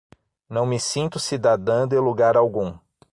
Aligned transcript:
Não 0.49 0.65
me 0.65 0.79
sinto 0.79 1.19
cidadã 1.19 1.87
de 1.87 1.99
lugar 1.99 2.35
algum. 2.35 2.75